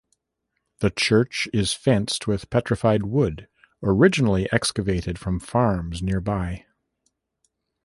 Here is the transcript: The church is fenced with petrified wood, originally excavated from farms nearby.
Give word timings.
The 0.79 0.89
church 0.89 1.47
is 1.53 1.73
fenced 1.73 2.25
with 2.25 2.49
petrified 2.49 3.03
wood, 3.03 3.47
originally 3.83 4.51
excavated 4.51 5.19
from 5.19 5.39
farms 5.39 6.01
nearby. 6.01 6.65